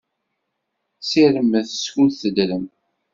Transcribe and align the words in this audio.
Ssirmet, 1.01 1.69
skud 1.83 2.11
teddrem! 2.21 2.65